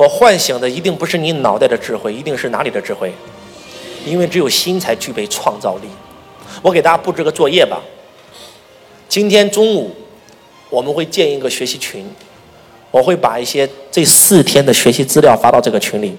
[0.00, 3.12] 我唤醒的一定不是你脑袋的智慧，一定是哪里的智慧？
[4.06, 5.88] 因为只有心才具备创造力。
[6.62, 7.82] 我给大家布置个作业吧。
[9.10, 9.94] 今天中午
[10.70, 12.10] 我们会建一个学习群，
[12.90, 16.16] 我会把一些这四天的学习资料发到这个群里。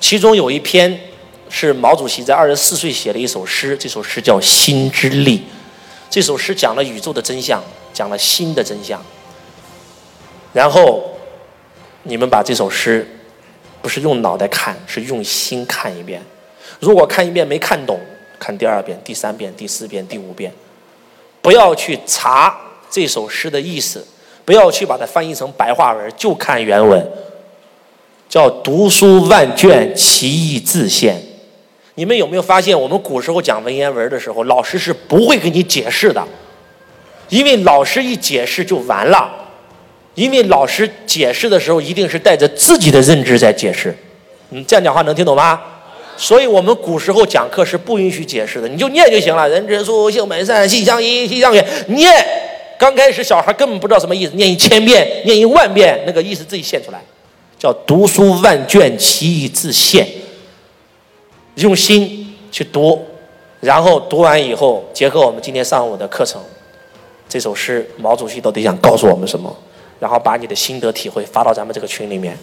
[0.00, 0.98] 其中有一篇
[1.48, 5.38] 是毛主席在二十四岁写的一首诗，这首诗叫《心之力》。
[6.10, 7.62] 这首诗讲了宇宙的真相，
[7.94, 9.00] 讲了心的真相。
[10.52, 11.11] 然后
[12.04, 13.06] 你们把这首诗
[13.80, 16.20] 不是用脑袋看，是用心看一遍。
[16.80, 17.98] 如果看一遍没看懂，
[18.38, 20.52] 看第二遍、第三遍、第四遍、第五遍。
[21.40, 22.56] 不要去查
[22.90, 24.06] 这首诗的意思，
[24.44, 27.04] 不要去把它翻译成白话文，就看原文。
[28.28, 31.20] 叫读书万卷，其义自现。
[31.96, 36.26] 你们有没有发现，我们古时候讲文言文的时候，老师是不会给你解释的，
[37.28, 39.41] 因为老师一解释就完了。
[40.14, 43.96] 因为老师解释的时候，一定是带着自己的认知在解释。
[44.50, 45.60] 你，这样讲话能听懂吗？
[46.14, 49.48] 所以我们古时候讲课是不允许解释的，你就念就行了。
[49.48, 51.66] 人之初，性本善，性相近，习相远。
[51.88, 52.12] 念，
[52.78, 57.02] 刚开始小孩根本不知道什么意思，念一千遍，念一万遍，那个意思自己现出来。
[57.58, 60.06] 叫读书万卷，其义自现。
[61.54, 63.02] 用心去读，
[63.60, 66.40] 然后读完以后，结合我们今天上午的课程，
[67.28, 69.56] 这首诗毛主席到底想告诉我们什么？
[70.02, 72.36] 然后把你的心得体会发到咱们这个群里面，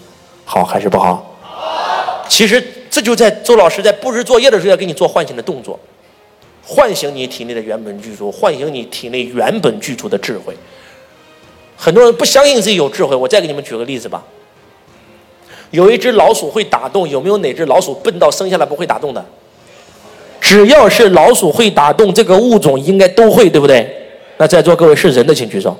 [0.45, 1.35] 好还是不好？
[1.41, 2.25] 好。
[2.29, 5.77] 其实这就在周老师在布置作业的时候要给你做唤醒的动作，
[6.63, 10.55] 唤醒你体内的原本具足，唤醒你体内原本具足的智慧。
[11.75, 14.23] 很多人不相信自己有智慧，我再给你们举个例子吧。
[15.71, 19.25] 有一只老鼠会打洞，有没有哪只老鼠笨到生下来不会打洞的？
[20.39, 23.85] 只要是老鼠会打洞，这个物种应该都会，对不对？
[24.37, 25.77] 那在座各位是人的，请举手。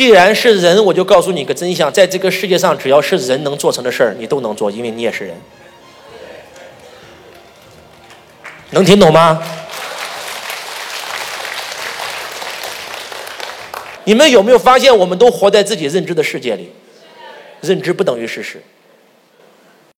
[0.00, 5.36] 既然是人，我就告诉你个真相：在这个世界上，只要是人能做成的事儿，你都能做，因为你也是人。
[8.70, 9.42] 能听懂吗？
[14.04, 16.72] 你们有没有发现，我们都活在自己认知的世界里？
[17.60, 18.62] 认知不等于事实。